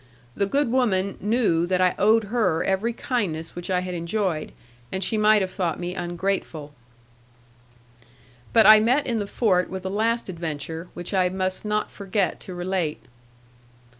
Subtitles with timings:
[0.33, 4.51] The good woman knew that I owed her every kindness which I had enjoyed,
[4.91, 6.73] and she might have thought me ungrateful.
[8.51, 12.39] But I met in the fort with a last adventure, which I must not forget
[12.39, 13.03] to relate.